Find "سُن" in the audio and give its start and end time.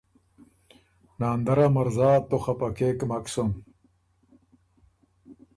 3.33-3.49